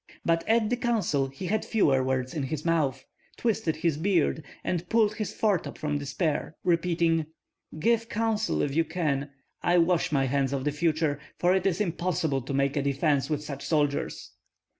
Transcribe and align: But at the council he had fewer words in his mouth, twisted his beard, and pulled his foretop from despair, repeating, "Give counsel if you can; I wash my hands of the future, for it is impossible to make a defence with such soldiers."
But 0.25 0.43
at 0.47 0.71
the 0.71 0.77
council 0.77 1.27
he 1.27 1.45
had 1.45 1.63
fewer 1.63 2.03
words 2.03 2.33
in 2.33 2.41
his 2.41 2.65
mouth, 2.65 3.05
twisted 3.37 3.75
his 3.75 3.97
beard, 3.99 4.43
and 4.63 4.89
pulled 4.89 5.17
his 5.17 5.31
foretop 5.31 5.77
from 5.77 5.99
despair, 5.99 6.55
repeating, 6.63 7.27
"Give 7.77 8.09
counsel 8.09 8.63
if 8.63 8.73
you 8.75 8.83
can; 8.83 9.29
I 9.61 9.77
wash 9.77 10.11
my 10.11 10.25
hands 10.25 10.53
of 10.53 10.63
the 10.63 10.71
future, 10.71 11.19
for 11.37 11.53
it 11.53 11.67
is 11.67 11.79
impossible 11.79 12.41
to 12.41 12.51
make 12.53 12.75
a 12.75 12.81
defence 12.81 13.29
with 13.29 13.43
such 13.43 13.63
soldiers." 13.63 14.31